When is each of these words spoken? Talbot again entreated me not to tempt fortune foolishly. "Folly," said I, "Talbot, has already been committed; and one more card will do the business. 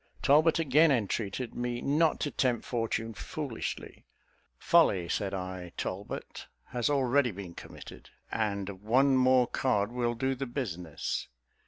Talbot 0.23 0.57
again 0.57 0.89
entreated 0.91 1.53
me 1.53 1.79
not 1.79 2.19
to 2.21 2.31
tempt 2.31 2.65
fortune 2.65 3.13
foolishly. 3.13 4.07
"Folly," 4.57 5.07
said 5.07 5.31
I, 5.31 5.73
"Talbot, 5.77 6.47
has 6.69 6.89
already 6.89 7.29
been 7.29 7.53
committed; 7.53 8.09
and 8.31 8.81
one 8.81 9.15
more 9.15 9.45
card 9.45 9.91
will 9.91 10.15
do 10.15 10.33
the 10.33 10.47
business. 10.47 11.27